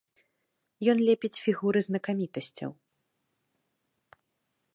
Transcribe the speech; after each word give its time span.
Ён 0.93 0.97
лепіць 1.09 1.39
фігуры 1.43 1.79
знакамітасцяў. 1.89 2.71